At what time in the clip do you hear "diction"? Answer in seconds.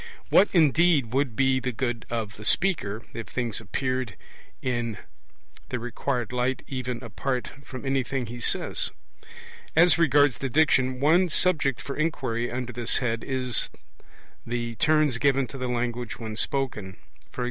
10.49-10.99